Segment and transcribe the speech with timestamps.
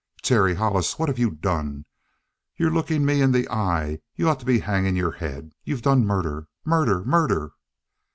[0.23, 1.85] "Terry Hollis, what have you done?
[2.57, 5.51] You're lookin' me in the eye, but you ought to be hangin' your head.
[5.63, 6.47] You've done murder!
[6.65, 7.03] Murder!
[7.05, 7.51] Murder!"